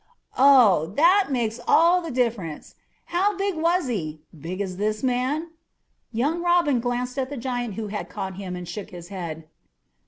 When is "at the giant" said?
7.19-7.75